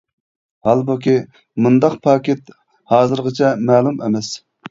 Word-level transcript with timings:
ھالبۇكى 0.67 1.13
مۇنداق 1.65 1.99
پاكىت 2.09 2.49
ھازىرغىچە 2.95 3.53
مەلۇم 3.69 4.03
ئەمەس. 4.07 4.35